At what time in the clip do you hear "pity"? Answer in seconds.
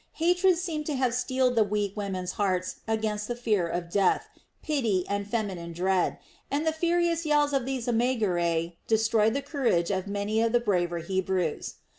4.63-5.05